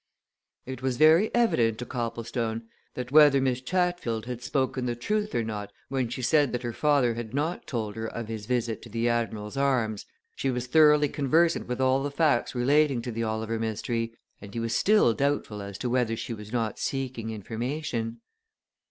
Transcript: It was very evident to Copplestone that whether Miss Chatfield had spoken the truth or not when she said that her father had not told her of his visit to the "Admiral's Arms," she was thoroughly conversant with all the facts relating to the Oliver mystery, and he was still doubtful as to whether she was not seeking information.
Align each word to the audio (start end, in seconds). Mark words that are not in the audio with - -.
It 0.65 0.81
was 0.81 0.97
very 0.97 1.29
evident 1.35 1.77
to 1.77 1.85
Copplestone 1.85 2.63
that 2.95 3.11
whether 3.11 3.39
Miss 3.39 3.61
Chatfield 3.61 4.25
had 4.25 4.41
spoken 4.41 4.87
the 4.87 4.95
truth 4.95 5.35
or 5.35 5.43
not 5.43 5.71
when 5.89 6.09
she 6.09 6.23
said 6.23 6.53
that 6.53 6.63
her 6.63 6.73
father 6.73 7.13
had 7.13 7.35
not 7.35 7.67
told 7.67 7.95
her 7.95 8.07
of 8.07 8.27
his 8.27 8.47
visit 8.47 8.81
to 8.81 8.89
the 8.89 9.07
"Admiral's 9.07 9.57
Arms," 9.57 10.07
she 10.35 10.49
was 10.49 10.65
thoroughly 10.65 11.07
conversant 11.07 11.67
with 11.67 11.79
all 11.79 12.01
the 12.01 12.09
facts 12.09 12.55
relating 12.55 13.03
to 13.03 13.11
the 13.11 13.21
Oliver 13.21 13.59
mystery, 13.59 14.11
and 14.41 14.51
he 14.55 14.59
was 14.59 14.73
still 14.73 15.13
doubtful 15.13 15.61
as 15.61 15.77
to 15.77 15.87
whether 15.87 16.15
she 16.17 16.33
was 16.33 16.51
not 16.51 16.79
seeking 16.79 17.29
information. 17.29 18.21